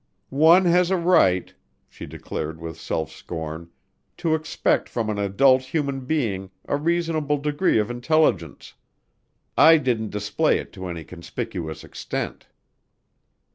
"One 0.33 0.65
has 0.65 0.89
a 0.89 0.97
right," 0.97 1.53
she 1.87 2.07
declared 2.07 2.59
with 2.59 2.79
self 2.81 3.11
scorn, 3.11 3.69
"to 4.17 4.33
expect 4.33 4.89
from 4.89 5.11
an 5.11 5.19
adult 5.19 5.61
human 5.61 6.05
being, 6.05 6.49
a 6.67 6.75
reasonable 6.75 7.37
degree 7.37 7.77
of 7.77 7.91
intelligence. 7.91 8.73
I 9.55 9.77
didn't 9.77 10.09
display 10.09 10.57
it 10.57 10.73
to 10.73 10.87
any 10.87 11.03
conspicuous 11.03 11.83
extent." 11.83 12.47